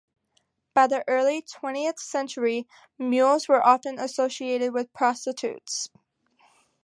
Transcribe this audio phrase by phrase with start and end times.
[0.73, 2.67] By the early twentieth century,
[2.97, 5.89] mules were often associated with prostitutes.